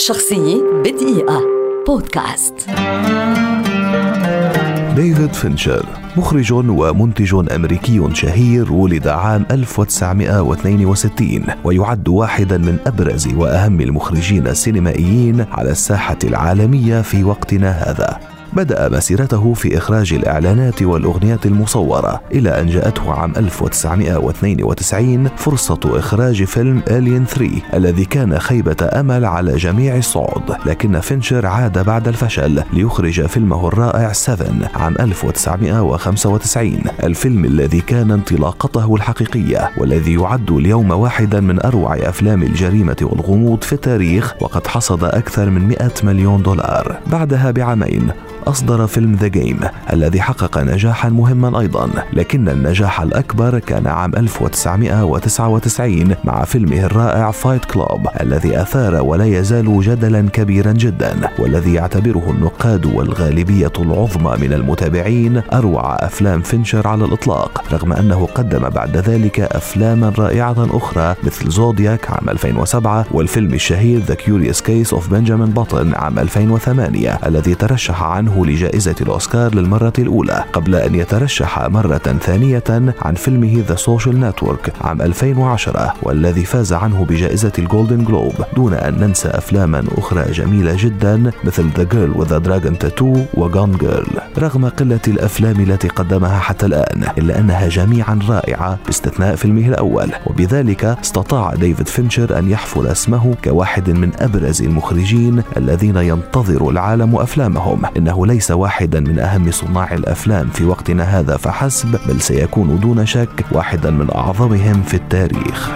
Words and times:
شخصية 0.00 0.62
بدقيقة. 0.84 1.42
بودكاست. 1.86 2.54
ديفيد 4.96 5.32
فينشر 5.32 5.86
مخرج 6.16 6.52
ومنتج 6.52 7.34
أمريكي 7.54 8.14
شهير 8.14 8.72
ولد 8.72 9.08
عام 9.08 9.46
1962 9.50 11.44
ويعد 11.64 12.08
واحدا 12.08 12.58
من 12.58 12.78
أبرز 12.86 13.28
وأهم 13.34 13.80
المخرجين 13.80 14.46
السينمائيين 14.46 15.46
على 15.52 15.70
الساحة 15.70 16.18
العالمية 16.24 17.02
في 17.02 17.24
وقتنا 17.24 17.70
هذا. 17.70 18.39
بدأ 18.52 18.88
مسيرته 18.88 19.54
في 19.54 19.78
إخراج 19.78 20.12
الإعلانات 20.12 20.82
والأغنيات 20.82 21.46
المصورة 21.46 22.20
إلى 22.32 22.60
أن 22.60 22.66
جاءته 22.66 23.12
عام 23.12 23.32
1992 23.36 25.28
فرصة 25.36 25.80
إخراج 25.84 26.44
فيلم 26.44 26.82
ألين 26.90 27.24
3 27.24 27.50
الذي 27.74 28.04
كان 28.04 28.38
خيبة 28.38 28.76
أمل 28.92 29.24
على 29.24 29.56
جميع 29.56 29.96
الصعد 29.96 30.56
لكن 30.66 31.00
فينشر 31.00 31.46
عاد 31.46 31.84
بعد 31.84 32.08
الفشل 32.08 32.62
ليخرج 32.72 33.26
فيلمه 33.26 33.68
الرائع 33.68 34.12
7 34.12 34.46
عام 34.74 34.94
1995 35.00 36.80
الفيلم 37.04 37.44
الذي 37.44 37.80
كان 37.80 38.10
انطلاقته 38.10 38.94
الحقيقية 38.94 39.70
والذي 39.78 40.14
يعد 40.14 40.50
اليوم 40.50 40.90
واحدا 40.90 41.40
من 41.40 41.64
أروع 41.64 41.94
أفلام 41.94 42.42
الجريمة 42.42 42.96
والغموض 43.02 43.64
في 43.64 43.72
التاريخ 43.72 44.34
وقد 44.40 44.66
حصد 44.66 45.04
أكثر 45.04 45.50
من 45.50 45.68
100 45.68 45.90
مليون 46.02 46.42
دولار. 46.42 46.98
بعدها 47.06 47.50
بعامين 47.50 48.10
أصدر 48.46 48.86
فيلم 48.86 49.14
The 49.14 49.26
Game 49.26 49.60
الذي 49.92 50.20
حقق 50.20 50.58
نجاحا 50.58 51.08
مهما 51.08 51.60
أيضا 51.60 51.90
لكن 52.12 52.48
النجاح 52.48 53.00
الأكبر 53.00 53.58
كان 53.58 53.86
عام 53.86 54.16
1999 54.16 56.14
مع 56.24 56.44
فيلمه 56.44 56.84
الرائع 56.84 57.30
Fight 57.30 57.64
Club 57.64 58.08
الذي 58.20 58.62
أثار 58.62 59.02
ولا 59.02 59.24
يزال 59.24 59.80
جدلا 59.80 60.28
كبيرا 60.28 60.72
جدا 60.72 61.28
والذي 61.38 61.74
يعتبره 61.74 62.30
النقاد 62.30 62.86
والغالبية 62.86 63.72
العظمى 63.78 64.36
من 64.40 64.52
المتابعين 64.52 65.42
أروع 65.52 65.94
أفلام 65.94 66.40
فينشر 66.40 66.88
على 66.88 67.04
الإطلاق 67.04 67.64
رغم 67.72 67.92
أنه 67.92 68.26
قدم 68.34 68.68
بعد 68.68 68.96
ذلك 68.96 69.40
أفلاما 69.40 70.12
رائعة 70.18 70.66
أخرى 70.70 71.14
مثل 71.22 71.50
Zodiac 71.50 72.10
عام 72.10 72.28
2007 72.28 73.06
والفيلم 73.12 73.54
الشهير 73.54 74.00
The 74.00 74.14
Curious 74.14 74.60
Case 74.60 74.92
of 74.92 75.08
Benjamin 75.08 75.50
Button 75.50 75.94
عام 75.94 76.18
2008 76.18 77.18
الذي 77.26 77.54
ترشح 77.54 78.02
عنه 78.02 78.29
عنه 78.30 78.46
لجائزة 78.46 78.94
الأوسكار 79.00 79.54
للمرة 79.54 79.92
الأولى 79.98 80.44
قبل 80.52 80.74
أن 80.74 80.94
يترشح 80.94 81.68
مرة 81.68 81.98
ثانية 81.98 82.94
عن 83.02 83.14
فيلمه 83.14 83.64
The 83.68 83.74
Social 83.74 84.20
Network 84.20 84.72
عام 84.80 85.02
2010 85.02 85.94
والذي 86.02 86.44
فاز 86.44 86.72
عنه 86.72 87.04
بجائزة 87.04 87.52
ال 87.58 87.65
Golden 87.65 88.04
Globe 88.04 88.32
دون 88.56 88.74
أن 88.74 88.94
ننسى 89.00 89.28
أفلاما 89.28 89.84
أخرى 89.98 90.32
جميلة 90.32 90.76
جدا 90.78 91.30
مثل 91.44 91.68
The 91.76 91.82
Girl 91.82 92.12
with 92.14 92.38
the 92.38 92.51
Dragon 92.51 92.78
Tattoo 92.78 93.16
و 93.34 93.42
Gone 93.42 93.72
Girl 93.72 94.20
رغم 94.38 94.68
قلة 94.68 95.00
الأفلام 95.08 95.60
التي 95.60 95.88
قدمها 95.88 96.38
حتى 96.38 96.66
الآن 96.66 97.04
إلا 97.18 97.38
أنها 97.38 97.68
جميعا 97.68 98.18
رائعة 98.28 98.78
باستثناء 98.86 99.36
فيلمه 99.36 99.68
الأول 99.68 100.12
وبذلك 100.26 100.84
استطاع 100.84 101.54
ديفيد 101.54 101.88
فينشر 101.88 102.38
أن 102.38 102.50
يحفر 102.50 102.92
اسمه 102.92 103.34
كواحد 103.44 103.90
من 103.90 104.10
أبرز 104.18 104.62
المخرجين 104.62 105.42
الذين 105.56 105.96
ينتظر 105.96 106.70
العالم 106.70 107.16
أفلامهم. 107.16 107.82
إنه 107.96 108.19
ليس 108.26 108.50
واحدا 108.50 109.00
من 109.00 109.18
أهم 109.18 109.50
صناع 109.50 109.94
الأفلام 109.94 110.48
في 110.48 110.64
وقتنا 110.64 111.02
هذا 111.02 111.36
فحسب 111.36 111.98
بل 112.08 112.20
سيكون 112.20 112.80
دون 112.80 113.06
شك 113.06 113.44
واحدا 113.52 113.90
من 113.90 114.10
أعظمهم 114.14 114.82
في 114.82 114.94
التاريخ. 114.94 115.70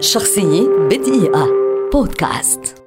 شخصية 0.00 0.68
بدقيقة. 0.90 1.46
بودكاست. 1.92 2.77